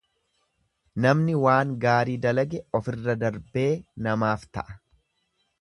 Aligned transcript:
Namni 1.05 1.35
waan 1.43 1.75
gaarii 1.83 2.17
dalage 2.25 2.63
ofirra 2.81 3.17
darbee 3.27 3.69
namaaf 4.07 4.51
ta'a. 4.59 4.79